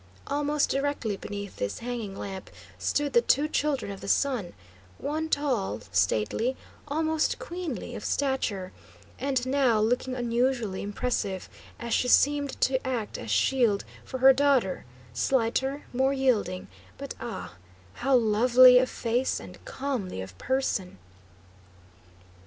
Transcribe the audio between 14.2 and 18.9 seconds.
daughter, slighter, more yielding, but ah, how lovely of